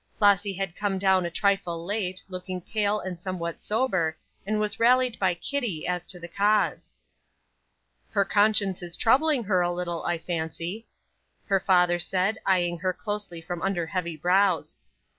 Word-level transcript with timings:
Flossy 0.17 0.53
had 0.53 0.75
come 0.75 0.97
down 0.97 1.27
a 1.27 1.29
trifle 1.29 1.85
late, 1.85 2.23
looking 2.27 2.59
pale 2.59 2.99
and 2.99 3.19
somewhat 3.19 3.61
sober, 3.61 4.17
and 4.47 4.59
was 4.59 4.79
rallied 4.79 5.19
by 5.19 5.35
Kitty 5.35 5.85
as 5.85 6.07
to 6.07 6.19
the 6.19 6.27
cause. 6.27 6.91
"Her 8.09 8.25
conscience 8.25 8.81
is 8.81 8.95
troubling 8.95 9.43
her 9.43 9.61
a 9.61 9.71
little, 9.71 10.03
I 10.03 10.17
fancy," 10.17 10.87
her 11.45 11.59
father 11.59 11.99
said, 11.99 12.39
eyeing 12.47 12.79
her 12.79 12.93
closely 12.93 13.41
from 13.41 13.61
under 13.61 13.85
heavy 13.85 14.17
brows. 14.17 14.75